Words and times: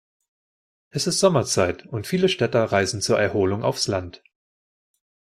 Es 0.89 1.05
ist 1.05 1.19
Sommerzeit 1.19 1.85
und 1.85 2.07
viele 2.07 2.27
Städter 2.27 2.63
reisen 2.63 3.01
zur 3.01 3.19
Erholung 3.19 3.63
aufs 3.63 3.85
Land. 3.85 4.23